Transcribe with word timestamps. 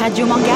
Radio 0.00 0.24
Manga. 0.24 0.54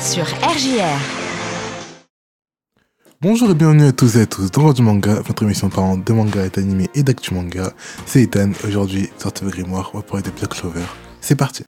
Sur 0.00 0.24
RJR. 0.24 0.98
Bonjour 3.20 3.50
et 3.50 3.54
bienvenue 3.54 3.86
à 3.86 3.92
tous 3.92 4.16
et 4.16 4.22
à 4.22 4.26
tous 4.26 4.50
dans 4.50 4.66
Radio 4.66 4.82
Manga, 4.82 5.20
votre 5.24 5.44
émission 5.44 5.68
parlant 5.68 5.96
de 5.96 6.12
manga 6.12 6.44
et 6.44 6.50
d'animé 6.50 6.88
et 6.96 7.04
d'actu 7.04 7.32
manga. 7.32 7.72
C'est 8.06 8.22
Ethan, 8.22 8.50
aujourd'hui, 8.66 9.08
sortez 9.18 9.44
vos 9.44 9.52
grimoires, 9.52 9.90
on 9.94 9.98
va 9.98 10.02
parler 10.02 10.24
de 10.24 10.30
Black 10.30 10.50
Clover. 10.50 10.82
C'est 11.20 11.36
parti! 11.36 11.62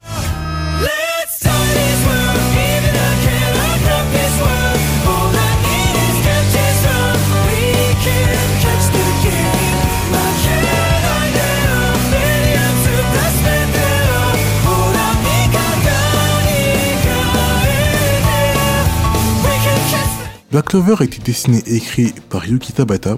Black 20.51 20.65
Clover 20.65 20.95
a 20.99 21.05
été 21.05 21.19
dessiné 21.19 21.63
et 21.65 21.75
écrit 21.75 22.13
par 22.29 22.45
Yuki 22.45 22.73
Tabata, 22.73 23.15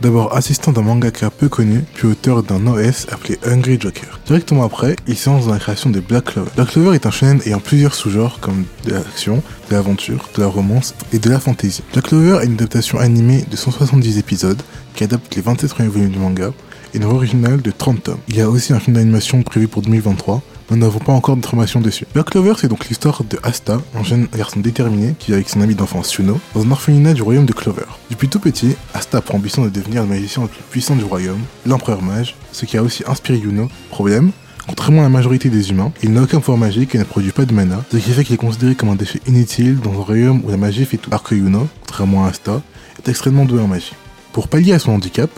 d'abord 0.00 0.36
assistant 0.36 0.70
d'un 0.70 0.82
mangaka 0.82 1.28
peu 1.28 1.48
connu, 1.48 1.82
puis 1.94 2.06
auteur 2.06 2.44
d'un 2.44 2.64
OS 2.68 3.08
appelé 3.10 3.36
Hungry 3.44 3.80
Joker. 3.80 4.20
Directement 4.26 4.62
après, 4.62 4.94
il 5.08 5.16
se 5.16 5.28
lance 5.28 5.46
dans 5.46 5.54
la 5.54 5.58
création 5.58 5.90
de 5.90 5.98
Black 5.98 6.26
Clover. 6.26 6.50
Black 6.54 6.68
Clover 6.68 6.94
est 6.94 7.04
un 7.04 7.10
shonen 7.10 7.40
ayant 7.46 7.58
plusieurs 7.58 7.96
sous-genres 7.96 8.38
comme 8.38 8.64
de 8.84 8.92
l'action, 8.92 9.42
de 9.68 9.74
l'aventure, 9.74 10.28
de 10.36 10.40
la 10.40 10.46
romance 10.46 10.94
et 11.12 11.18
de 11.18 11.28
la 11.28 11.40
fantasy. 11.40 11.82
Black 11.92 12.04
Clover 12.04 12.38
est 12.42 12.46
une 12.46 12.54
adaptation 12.54 13.00
animée 13.00 13.44
de 13.50 13.56
170 13.56 14.16
épisodes 14.18 14.62
qui 14.94 15.02
adapte 15.02 15.34
les 15.34 15.42
27 15.42 15.70
premiers 15.70 15.88
volumes 15.88 16.10
du 16.10 16.18
manga 16.20 16.52
et 16.94 16.98
une 16.98 17.04
originale 17.04 17.60
de 17.60 17.72
30 17.72 18.04
tomes. 18.04 18.18
Il 18.28 18.36
y 18.36 18.40
a 18.40 18.48
aussi 18.48 18.72
un 18.72 18.78
film 18.78 18.94
d'animation 18.94 19.42
prévu 19.42 19.66
pour 19.66 19.82
2023, 19.82 20.42
nous 20.70 20.76
n'avons 20.76 20.98
pas 20.98 21.12
encore 21.12 21.36
d'informations 21.36 21.80
dessus. 21.80 22.06
Black 22.12 22.30
Clover, 22.30 22.54
c'est 22.58 22.68
donc 22.68 22.88
l'histoire 22.88 23.22
de 23.24 23.38
Asta, 23.42 23.80
un 23.94 24.02
jeune 24.02 24.28
garçon 24.36 24.60
déterminé 24.60 25.14
qui 25.18 25.28
vit 25.28 25.34
avec 25.34 25.48
son 25.48 25.60
ami 25.60 25.74
d'enfance 25.74 26.14
Yuno, 26.14 26.38
dans 26.54 26.62
un 26.62 26.70
orphelinat 26.70 27.14
du 27.14 27.22
royaume 27.22 27.46
de 27.46 27.52
Clover. 27.52 27.86
Depuis 28.10 28.28
tout 28.28 28.40
petit, 28.40 28.76
Asta 28.94 29.20
prend 29.20 29.38
ambition 29.38 29.64
de 29.64 29.70
devenir 29.70 30.02
le 30.02 30.08
magicien 30.08 30.42
le 30.42 30.48
plus 30.48 30.62
puissant 30.70 30.96
du 30.96 31.04
royaume, 31.04 31.40
l'empereur 31.66 32.02
mage, 32.02 32.34
ce 32.52 32.66
qui 32.66 32.76
a 32.76 32.82
aussi 32.82 33.02
inspiré 33.06 33.38
Yuno. 33.38 33.68
Problème 33.90 34.30
Contrairement 34.66 35.00
à 35.00 35.04
la 35.04 35.08
majorité 35.08 35.48
des 35.48 35.70
humains, 35.70 35.92
il 36.02 36.12
n'a 36.12 36.22
aucun 36.22 36.40
pouvoir 36.40 36.58
magique 36.58 36.94
et 36.94 36.98
ne 36.98 37.04
produit 37.04 37.32
pas 37.32 37.46
de 37.46 37.54
mana, 37.54 37.82
ce 37.90 37.96
qui 37.96 38.10
fait 38.10 38.22
qu'il 38.22 38.34
est 38.34 38.38
considéré 38.38 38.74
comme 38.74 38.90
un 38.90 38.96
déchet 38.96 39.20
inutile 39.26 39.80
dans 39.80 39.92
un 39.92 40.02
royaume 40.02 40.42
où 40.44 40.50
la 40.50 40.58
magie 40.58 40.84
fait 40.84 40.98
tout. 40.98 41.08
Alors 41.08 41.22
que 41.22 41.34
Yuno, 41.34 41.66
contrairement 41.80 42.26
à 42.26 42.28
Asta, 42.28 42.60
est 42.98 43.08
extrêmement 43.08 43.46
doué 43.46 43.62
en 43.62 43.66
magie. 43.66 43.94
Pour 44.34 44.48
pallier 44.48 44.74
à 44.74 44.78
son 44.78 44.92
handicap, 44.92 45.30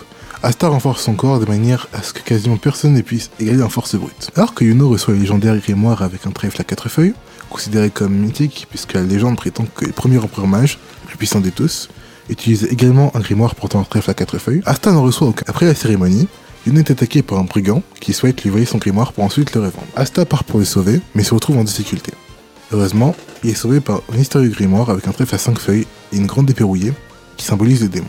Asta 0.42 0.68
renforce 0.68 1.02
son 1.02 1.14
corps 1.14 1.38
de 1.38 1.44
manière 1.44 1.86
à 1.92 2.02
ce 2.02 2.14
que 2.14 2.20
quasiment 2.20 2.56
personne 2.56 2.94
ne 2.94 3.02
puisse 3.02 3.30
égaler 3.38 3.62
en 3.62 3.68
force 3.68 3.94
brute. 3.96 4.30
Alors 4.36 4.54
que 4.54 4.64
Yuno 4.64 4.88
reçoit 4.88 5.12
le 5.12 5.20
légendaire 5.20 5.54
grimoire 5.58 6.00
avec 6.00 6.26
un 6.26 6.30
trèfle 6.30 6.58
à 6.62 6.64
quatre 6.64 6.88
feuilles, 6.88 7.12
considéré 7.50 7.90
comme 7.90 8.14
mythique 8.14 8.66
puisque 8.70 8.94
la 8.94 9.02
légende 9.02 9.36
prétend 9.36 9.66
que 9.74 9.84
le 9.84 9.92
premier 9.92 10.16
empereur 10.16 10.46
mage, 10.46 10.78
le 11.02 11.08
plus 11.08 11.18
puissant 11.18 11.40
de 11.40 11.50
tous, 11.50 11.90
utilisait 12.30 12.68
également 12.68 13.14
un 13.14 13.20
grimoire 13.20 13.54
portant 13.54 13.80
un 13.80 13.84
trèfle 13.84 14.10
à 14.10 14.14
quatre 14.14 14.38
feuilles, 14.38 14.62
Asta 14.64 14.92
n'en 14.92 15.02
reçoit 15.02 15.28
aucun. 15.28 15.44
Après 15.46 15.66
la 15.66 15.74
cérémonie, 15.74 16.26
Yuno 16.66 16.78
est 16.78 16.90
attaqué 16.90 17.20
par 17.22 17.38
un 17.38 17.44
brigand 17.44 17.82
qui 18.00 18.14
souhaite 18.14 18.42
lui 18.42 18.48
voler 18.48 18.64
son 18.64 18.78
grimoire 18.78 19.12
pour 19.12 19.24
ensuite 19.24 19.54
le 19.54 19.60
revendre. 19.60 19.88
Asta 19.94 20.24
part 20.24 20.44
pour 20.44 20.58
le 20.58 20.64
sauver, 20.64 21.02
mais 21.14 21.22
se 21.22 21.34
retrouve 21.34 21.58
en 21.58 21.64
difficulté. 21.64 22.12
Heureusement, 22.72 23.14
il 23.44 23.50
est 23.50 23.54
sauvé 23.54 23.80
par 23.80 24.00
un 24.10 24.16
mystérieux 24.16 24.48
grimoire 24.48 24.88
avec 24.88 25.06
un 25.06 25.12
trèfle 25.12 25.34
à 25.34 25.38
5 25.38 25.58
feuilles 25.58 25.86
et 26.14 26.16
une 26.16 26.26
grande 26.26 26.48
épée 26.48 26.64
rouillée 26.64 26.94
qui 27.36 27.44
symbolise 27.44 27.82
le 27.82 27.88
démon. 27.88 28.08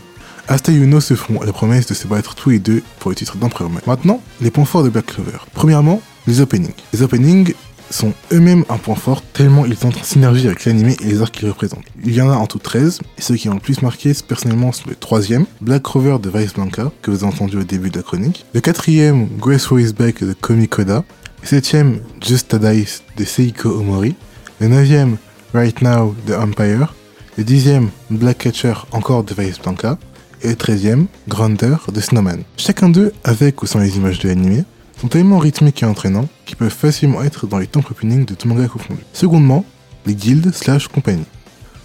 Asta 0.52 0.70
et 0.70 0.74
Yuno 0.74 1.00
se 1.00 1.14
font 1.14 1.40
la 1.40 1.50
promesse 1.50 1.86
de 1.86 1.94
se 1.94 2.06
battre 2.06 2.34
tous 2.34 2.50
les 2.50 2.58
deux 2.58 2.82
pour 2.98 3.10
le 3.10 3.14
titre 3.14 3.38
d'empereur. 3.38 3.70
Maintenant, 3.86 4.20
les 4.42 4.50
points 4.50 4.66
forts 4.66 4.82
de 4.84 4.90
Black 4.90 5.06
Clover. 5.06 5.38
Premièrement, 5.54 6.02
les 6.26 6.42
openings. 6.42 6.74
Les 6.92 7.00
openings 7.00 7.54
sont 7.88 8.12
eux-mêmes 8.32 8.62
un 8.68 8.76
point 8.76 8.94
fort 8.94 9.22
tellement 9.32 9.64
ils 9.64 9.72
entrent 9.86 10.00
en 10.00 10.04
synergie 10.04 10.46
avec 10.46 10.66
l'anime 10.66 10.90
et 10.90 11.04
les 11.04 11.22
arcs 11.22 11.32
qu'ils 11.32 11.48
représentent. 11.48 11.86
Il 12.04 12.14
y 12.14 12.20
en 12.20 12.30
a 12.30 12.34
en 12.34 12.46
tout 12.46 12.58
13, 12.58 13.00
et 13.16 13.22
ceux 13.22 13.36
qui 13.36 13.48
ont 13.48 13.54
le 13.54 13.60
plus 13.60 13.80
marqué 13.80 14.12
personnellement 14.28 14.72
sont 14.72 14.90
le 14.90 14.94
troisième, 14.94 15.46
Black 15.62 15.84
Clover 15.84 16.18
de 16.18 16.28
Vice 16.28 16.52
Blanca, 16.52 16.92
que 17.00 17.10
vous 17.10 17.24
avez 17.24 17.32
entendu 17.32 17.56
au 17.56 17.64
début 17.64 17.88
de 17.88 17.96
la 17.96 18.02
chronique, 18.02 18.44
le 18.52 18.60
quatrième, 18.60 19.28
Grace 19.38 19.68
Is 19.72 19.94
Back 19.94 20.22
de 20.22 20.34
Komikoda, 20.34 21.02
le 21.40 21.48
septième, 21.48 22.00
Just 22.22 22.52
a 22.52 22.58
Dice 22.58 23.02
de 23.16 23.24
Seiko 23.24 23.70
Omori, 23.70 24.16
le 24.60 24.68
neuvième, 24.68 25.16
Right 25.54 25.80
Now 25.80 26.14
de 26.26 26.34
Empire, 26.34 26.94
le 27.38 27.44
dixième, 27.44 27.88
Black 28.10 28.36
Catcher 28.36 28.74
encore 28.92 29.24
de 29.24 29.32
Vice 29.32 29.58
Blanca, 29.58 29.96
et 30.42 30.48
le 30.48 30.54
13e, 30.54 31.06
Grounder 31.28 31.76
de 31.92 32.00
Snowman. 32.00 32.42
Chacun 32.56 32.88
d'eux, 32.88 33.12
avec 33.24 33.62
ou 33.62 33.66
sans 33.66 33.78
les 33.78 33.96
images 33.96 34.18
de 34.18 34.28
l'anime, 34.28 34.64
sont 35.00 35.08
tellement 35.08 35.38
rythmiques 35.38 35.82
et 35.82 35.86
entraînants 35.86 36.28
qu'ils 36.44 36.56
peuvent 36.56 36.70
facilement 36.70 37.22
être 37.22 37.46
dans 37.46 37.58
les 37.58 37.66
temps 37.66 37.82
opening 37.90 38.24
de 38.24 38.34
tout 38.34 38.48
manga 38.48 38.66
confondu. 38.68 39.00
Secondement, 39.12 39.64
les 40.06 40.14
guildes 40.14 40.52
slash 40.52 40.88
compagnies. 40.88 41.24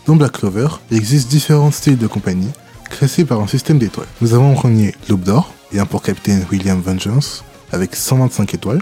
Dans 0.06 0.16
Black 0.16 0.34
Clover, 0.34 0.68
il 0.92 0.98
existe 0.98 1.30
différents 1.30 1.72
styles 1.72 1.98
de 1.98 2.08
compagnie, 2.08 2.50
classés 2.90 3.26
par 3.26 3.42
un 3.42 3.48
système 3.48 3.80
d'étoiles. 3.80 4.08
Nous 4.22 4.34
avons 4.34 4.52
en 4.52 4.56
premier 4.56 4.96
l'Aube 5.10 5.24
d'Or, 5.24 5.54
un 5.76 5.86
pour 5.86 6.02
capitaine 6.02 6.46
William 6.52 6.82
Vengeance, 6.82 7.44
avec 7.72 7.96
125 7.96 8.54
étoiles, 8.54 8.82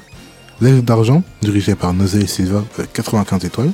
l'Aigle 0.61 0.83
d'Argent, 0.83 1.23
dirigé 1.41 1.75
par 1.75 1.93
et 1.93 2.27
Silva, 2.27 2.63
avec 2.77 2.93
95 2.93 3.43
étoiles, 3.45 3.71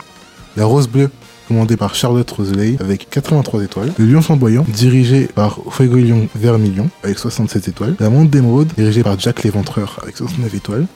la 0.57 0.65
Rose 0.65 0.87
Bleue, 0.87 1.09
commandé 1.47 1.77
par 1.77 1.95
Charlotte 1.95 2.29
Roseley 2.29 2.77
avec 2.79 3.09
83 3.09 3.63
étoiles, 3.63 3.91
le 3.97 4.05
Lion 4.05 4.21
Flamboyant, 4.21 4.65
dirigé 4.67 5.27
par 5.27 5.59
Fuego 5.69 5.97
Vermilion 6.35 6.89
avec 7.03 7.19
67 7.19 7.67
étoiles, 7.67 7.95
la 7.99 8.09
Monde 8.09 8.29
d'Émeraude, 8.29 8.69
dirigée 8.77 9.03
par 9.03 9.19
Jack 9.19 9.43
l'Éventreur 9.43 9.99
avec 10.03 10.17
69 10.17 10.53
étoiles, 10.55 10.87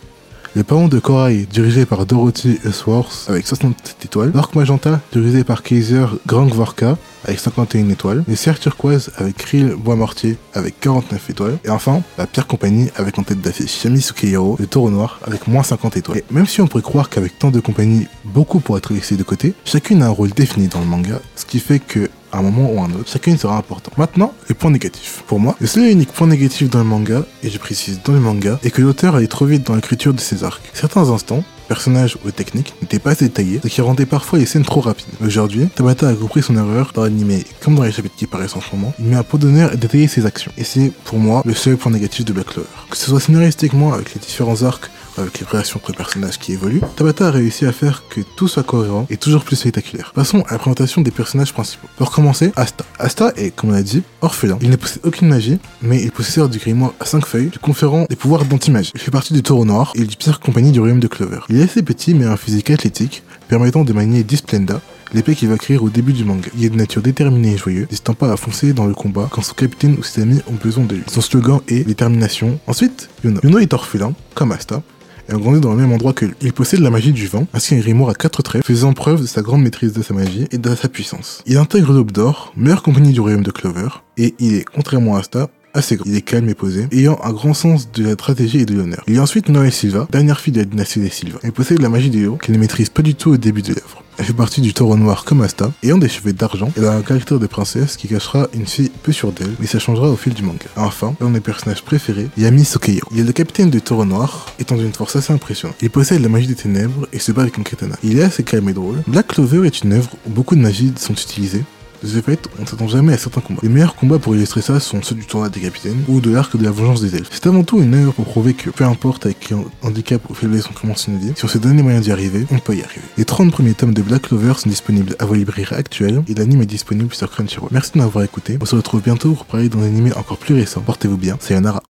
le 0.56 0.64
Paon 0.64 0.88
de 0.88 1.00
Corail, 1.00 1.48
dirigé 1.52 1.86
par 1.86 2.06
Dorothy 2.06 2.60
Usworth 2.64 3.26
avec 3.28 3.46
67 3.46 4.06
étoiles, 4.06 4.32
l'Orque 4.34 4.56
Magenta, 4.56 5.02
dirigé 5.12 5.44
par 5.44 5.64
Kaiser 5.64 6.06
Grangvorka 6.26 6.98
avec 7.26 7.40
51 7.40 7.90
étoiles, 7.90 8.24
les 8.26 8.38
Cerfs 8.38 8.60
Turquoise 8.60 9.12
avec 9.18 9.36
Krill 9.36 9.76
Bois 9.78 9.98
Mortier 9.98 10.38
avec 10.54 10.80
49 10.80 11.30
étoiles, 11.30 11.58
et 11.66 11.70
enfin, 11.70 12.02
la 12.18 12.26
Pierre 12.26 12.48
Compagnie 12.48 12.90
avec 12.96 13.20
en 13.20 13.24
tête 13.24 13.42
d'affiche 13.42 13.82
Shami 13.82 14.02
Sukehiro, 14.02 14.56
le 14.58 14.68
Taureau 14.68 14.90
Noir 14.90 15.20
avec 15.28 15.48
moins 15.48 15.64
50 15.64 15.98
étoiles. 15.98 16.20
Et 16.20 16.24
même 16.32 16.46
si 16.46 16.62
on 16.62 16.68
pourrait 16.68 16.84
croire 16.84 17.10
qu'avec 17.10 17.38
tant 17.38 17.52
de 17.52 17.60
compagnies, 17.60 18.08
beaucoup 18.24 18.62
pourraient 18.62 18.78
être 18.78 18.94
laissées 18.94 19.18
de 19.18 19.24
côté, 19.24 19.54
chacune 19.66 20.02
a 20.04 20.06
un 20.06 20.10
rôle 20.10 20.30
défini 20.30 20.68
dans 20.68 20.80
le 20.80 20.86
manga, 20.86 21.20
ce 21.36 21.46
qui 21.46 21.60
fait 21.60 21.80
que 21.80 22.10
à 22.36 22.40
un 22.40 22.42
moment 22.42 22.72
ou 22.72 22.80
à 22.80 22.84
un 22.84 22.92
autre, 22.92 23.10
chacune 23.10 23.38
sera 23.38 23.58
important. 23.58 23.92
Maintenant, 23.98 24.34
les 24.50 24.56
points 24.56 24.72
négatifs. 24.72 25.24
Pour 25.28 25.40
moi, 25.40 25.56
le 25.60 25.68
seul 25.68 25.86
et 25.86 25.92
unique 25.92 26.12
point 26.12 26.28
négatif 26.28 26.70
dans 26.70 26.80
le 26.80 26.86
manga, 26.86 27.24
et 27.44 27.50
je 27.50 27.58
précise 27.58 28.02
dans 28.04 28.14
le 28.14 28.20
manga, 28.20 28.60
est 28.64 28.72
que 28.72 28.82
l'auteur 28.82 29.16
allait 29.16 29.28
trop 29.28 29.46
vite 29.46 29.66
dans 29.66 29.76
l'écriture 29.76 30.14
de 30.14 30.20
ses 30.20 30.44
arcs. 30.44 30.62
Certains 30.74 31.10
instants, 31.10 31.44
personnages 31.68 32.18
ou 32.26 32.32
techniques 32.32 32.74
n'étaient 32.82 33.00
pas 33.00 33.16
détaillés, 33.16 33.60
ce 33.64 33.68
qui 33.68 33.82
rendait 33.82 34.06
parfois 34.06 34.38
les 34.40 34.46
scènes 34.46 34.66
trop 34.66 34.82
rapides. 34.82 35.08
Aujourd'hui, 35.26 35.68
Tabata 35.74 36.10
a 36.10 36.14
compris 36.14 36.44
son 36.44 36.58
erreur 36.58 36.92
dans 36.94 37.04
l'anime, 37.04 37.42
comme 37.62 37.76
dans 37.76 37.84
les 37.84 37.92
chapitres 37.92 38.16
qui 38.16 38.28
paraissent 38.28 38.56
en 38.56 38.62
ce 38.62 38.76
moment, 38.76 38.94
il 39.00 39.06
met 39.06 39.16
un 39.16 39.24
pot 39.24 39.38
d'honneur 39.38 39.72
à 39.72 39.76
détailler 39.76 40.08
ses 40.08 40.26
actions. 40.26 40.52
Et 40.58 40.64
c'est, 40.64 40.92
pour 41.06 41.18
moi, 41.18 41.42
le 41.46 41.54
seul 41.54 41.78
point 41.78 41.92
négatif 41.92 42.26
de 42.26 42.34
Black 42.34 42.48
Clover. 42.48 42.68
Que 42.90 42.98
ce 42.98 43.08
soit 43.08 43.20
scénaristiquement 43.20 43.94
avec 43.94 44.14
les 44.14 44.20
différents 44.20 44.62
arcs 44.64 44.92
avec 45.18 45.40
les 45.40 45.46
relations 45.46 45.80
entre 45.82 45.96
personnages 45.96 46.40
qui 46.40 46.54
évoluent, 46.54 46.82
Tabata 46.96 47.28
a 47.28 47.32
réussi 47.32 47.66
à 47.66 47.72
faire 47.72 48.04
que 48.10 48.22
tout 48.36 48.48
soit 48.48 48.64
cohérent 48.64 49.08
et 49.10 49.18
toujours 49.18 49.44
plus 49.44 49.56
spectaculaire. 49.56 50.12
Passons 50.16 50.42
à 50.48 50.54
la 50.54 50.60
présentation 50.60 51.02
des 51.02 51.12
personnages 51.12 51.54
principaux. 51.54 51.88
Pour 51.98 52.12
commencer, 52.12 52.52
Asta. 52.56 52.86
Asta 53.00 53.34
est, 53.36 53.52
comme 53.52 53.72
on 53.72 53.74
l'a 53.74 53.84
dit, 53.84 54.04
orphelin. 54.22 54.58
Il 54.62 54.70
ne 54.70 54.76
possède 54.76 55.02
aucune 55.04 55.28
magie, 55.28 55.60
mais 55.82 56.02
il 56.02 56.08
est 56.08 56.12
possesseur 56.12 56.50
du 56.50 56.58
grimoire 56.58 56.94
à 57.00 57.06
5 57.06 57.26
feuilles, 57.26 57.50
lui 57.50 57.60
conférant 57.60 58.06
des 58.10 58.16
pouvoirs 58.16 58.46
d'anti-magie. 58.46 58.92
Il 58.96 59.02
fait 59.02 59.12
partie 59.12 59.34
du 59.34 59.44
taureau 59.44 59.66
noir 59.66 59.92
et 59.96 60.04
du 60.04 60.16
pire 60.16 60.40
compagnie 60.40 60.72
du 60.72 60.80
royaume 60.80 61.00
de 61.00 61.08
Clover. 61.08 61.40
Il 61.50 61.60
est 61.60 61.64
assez 61.64 61.82
petit 61.82 62.14
mais 62.14 62.26
a 62.26 62.32
un 62.32 62.38
physique 62.38 62.70
athlétique, 62.70 63.24
permettant 63.48 63.84
de 63.84 63.94
manier 63.94 64.24
Displenda, 64.24 64.82
l'épée 65.14 65.36
qu'il 65.36 65.50
va 65.50 65.58
créer 65.58 65.78
au 65.78 65.90
début 65.90 66.14
du 66.14 66.26
manga. 66.26 66.50
Il 66.58 66.66
est 66.66 66.70
de 66.70 66.76
nature 66.76 67.02
déterminée 67.02 67.54
et 67.54 67.58
joyeux, 67.58 67.88
n'hésitant 67.90 68.14
pas 68.14 68.32
à 68.32 68.38
foncer 68.38 68.74
dans 68.74 68.86
le 68.86 68.94
combat 68.94 69.30
quand 69.32 69.42
son 69.42 69.54
capitaine 69.54 69.96
ou 70.00 70.04
ses 70.04 70.22
amis 70.22 70.42
ont 70.48 70.58
besoin 70.62 70.84
de 70.84 70.96
lui. 70.96 71.04
Son 71.08 71.22
slogan 71.22 71.60
est 71.68 71.84
détermination. 71.84 72.60
Ensuite, 72.68 73.10
Yuno. 73.24 73.40
Yuno 73.44 73.60
est 73.60 73.74
orphelin, 73.74 74.14
comme 74.34 74.52
Asta, 74.52 74.82
et 75.30 75.34
a 75.34 75.38
grandi 75.38 75.60
dans 75.60 75.72
le 75.72 75.78
même 75.78 75.92
endroit 75.92 76.14
que 76.14 76.26
lui. 76.26 76.36
Il 76.42 76.54
possède 76.54 76.80
la 76.80 76.90
magie 76.90 77.14
du 77.14 77.28
vent, 77.28 77.48
ainsi 77.54 77.76
qu'un 77.76 77.82
grimoire 77.82 78.10
à 78.10 78.14
quatre 78.14 78.42
traits, 78.42 78.66
faisant 78.66 78.94
preuve 78.94 79.22
de 79.22 79.26
sa 79.26 79.42
grande 79.42 79.62
maîtrise 79.62 79.94
de 79.94 80.02
sa 80.02 80.14
magie 80.14 80.48
et 80.52 80.58
de 80.58 80.76
sa 80.76 80.90
puissance. 80.90 81.42
Il 81.46 81.58
intègre 81.58 81.94
l'Aube 81.94 82.12
d'Or, 82.12 82.54
meilleure 82.56 82.84
compagnie 82.84 83.14
du 83.14 83.20
royaume 83.20 83.44
de 83.44 83.52
Clover, 83.52 83.90
et 84.18 84.36
il 84.40 84.56
est, 84.56 84.66
contrairement 84.66 85.16
à 85.16 85.20
Asta, 85.20 85.50
assez 85.76 85.96
grand. 85.98 86.06
Il 86.08 86.16
est 86.16 86.22
calme 86.22 86.50
et 86.50 86.56
posé, 86.56 86.88
ayant 86.92 87.20
un 87.24 87.32
grand 87.32 87.54
sens 87.54 87.92
de 87.92 88.04
la 88.04 88.14
stratégie 88.14 88.60
et 88.60 88.66
de 88.66 88.74
l'honneur. 88.74 89.04
Il 89.08 89.16
y 89.16 89.18
a 89.18 89.22
ensuite 89.22 89.50
Noé 89.50 89.72
Silva, 89.72 90.08
dernière 90.12 90.40
fille 90.40 90.54
de 90.54 90.60
la 90.60 90.66
dynastie 90.66 91.00
des 91.00 91.10
Silva. 91.10 91.40
Elle 91.44 91.52
possède 91.52 91.82
la 91.82 91.90
magie 91.90 92.10
des 92.10 92.26
hauts, 92.28 92.38
qu'elle 92.38 92.56
ne 92.56 92.60
maîtrise 92.60 92.90
pas 92.90 93.02
du 93.02 93.16
tout 93.16 93.32
au 93.32 93.38
début 93.38 93.62
de 93.62 93.74
l'œuvre. 93.74 94.04
Elle 94.18 94.26
fait 94.26 94.34
partie 94.34 94.62
du 94.62 94.74
taureau 94.74 94.96
noir 94.96 95.26
comme 95.26 95.42
Asta, 95.42 95.72
ayant 95.84 95.98
des 95.98 96.08
cheveux 96.08 96.32
d'argent, 96.32 96.72
elle 96.78 96.86
a 96.86 96.94
un 96.94 97.02
caractère 97.02 97.38
de 97.38 97.48
princesse 97.48 97.98
qui 97.98 98.08
cachera 98.08 98.48
une 98.54 98.66
fille 98.66 98.90
peu 99.04 99.12
sûre 99.12 99.34
d'elle, 99.34 99.54
mais 99.60 99.68
ça 99.68 99.78
changera 99.78 100.10
au 100.10 100.16
fil 100.16 100.34
du 100.34 100.42
manga. 100.42 100.68
Enfin, 100.78 101.14
l'un 101.20 101.28
de 101.28 101.34
mes 101.34 101.42
personnages 101.42 101.84
préférés, 101.84 102.30
Yami 102.38 102.64
Sokeyo. 102.64 103.04
Il 103.12 103.20
est 103.20 103.24
le 103.24 103.34
capitaine 103.34 103.70
du 103.70 103.82
taureau 103.82 104.06
noir, 104.06 104.48
étant 104.58 104.78
d'une 104.78 104.94
force 104.94 105.18
assez 105.18 105.34
impressionnante. 105.34 105.76
Il 105.82 105.90
possède 105.90 106.22
la 106.22 106.30
magie 106.30 106.48
des 106.48 106.56
ténèbres 106.56 107.08
et 107.12 107.20
se 107.20 107.34
bat 107.34 107.42
avec 107.42 107.60
un 107.60 107.64
katana. 107.64 107.98
Il 108.04 108.18
est 108.18 108.24
assez 108.24 108.44
calme 108.44 108.70
et 108.70 108.74
drôle. 108.74 109.04
Black 109.08 109.28
Clover 109.28 109.68
est 109.68 109.82
une 109.82 109.94
œuvre 109.94 110.10
où 110.26 110.30
beaucoup 110.30 110.56
de 110.56 110.62
magies 110.62 110.94
sont 110.98 111.14
utilisées, 111.14 111.66
De 112.06 112.10
ce 112.12 112.22
fait, 112.22 112.48
on 112.60 112.68
s'attend 112.68 112.88
jamais 112.88 113.14
à 113.14 113.18
certains 113.18 113.42
combats. 113.42 113.62
Les 113.64 113.70
meilleurs 113.70 113.96
combats 113.96 114.20
pour 114.20 114.36
illustrer 114.36 114.62
ça 114.62 114.80
sont 114.80 115.02
ceux 115.02 115.16
du 115.16 115.26
tournoi 115.26 115.50
des 115.50 115.60
capitaines 115.60 116.04
ou 116.08 116.22
de 116.22 116.30
l'arc 116.30 116.56
de 116.56 116.64
la 116.64 116.70
vengeance 116.70 117.02
des 117.02 117.16
elfes. 117.16 117.30
C'est 117.32 117.48
avant 117.48 117.64
tout 117.64 117.82
une 117.82 117.96
œuvre 117.96 118.12
pour 118.12 118.26
prouver 118.26 118.54
que 118.54 118.70
peu 118.70 118.84
importe 118.84 119.26
avec 119.26 119.40
quel 119.40 119.58
handicap 119.82 120.22
ou 120.30 120.36
faiblesse 120.36 120.66
on 120.70 120.80
commence 120.80 121.08
une 121.08 121.18
vie, 121.18 121.34
si 121.36 121.44
on 121.46 121.48
se 121.48 121.58
donne 121.58 121.78
les 121.78 121.82
moyens 121.82 122.06
d'y 122.06 122.12
arriver, 122.12 122.46
on 122.52 122.60
peut 122.60 122.76
y 122.76 122.84
arriver. 122.84 123.02
Les 123.18 123.26
30 123.26 123.52
premiers 123.52 123.74
tomes 123.74 123.96
de 123.96 124.04
Black 124.04 124.22
Clover 124.22 124.54
sont 124.56 124.70
disponibles 124.70 125.16
à 125.18 125.26
vos 125.26 125.34
librairies 125.34 125.74
actuelles 125.74 126.22
et 126.28 126.36
l'anime 126.36 126.62
est 126.62 126.68
disponible 126.68 127.12
sur 127.16 127.28
Crunchyroll. 127.32 127.70
Merci 127.72 127.94
de 127.96 127.98
m'avoir 127.98 128.24
écouté. 128.24 128.60
On 128.62 128.66
se 128.66 128.76
retrouve 128.76 129.02
bientôt 129.02 129.34
pour 129.34 129.46
parler 129.46 129.68
d'un 129.68 129.82
anime 129.82 130.14
encore 130.16 130.38
plus 130.38 130.54
récent. 130.54 130.82
Portez-vous 130.82 131.18
bien. 131.18 131.38
Sayonara. 131.40 131.82